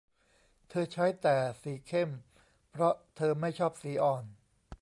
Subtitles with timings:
[0.69, 2.09] เธอใช้แต่สีเข้ม
[2.71, 4.23] เพราะเธอไม่ชอบสีอ่อน